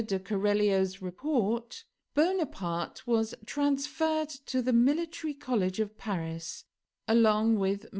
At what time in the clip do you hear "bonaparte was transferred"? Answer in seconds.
2.15-4.29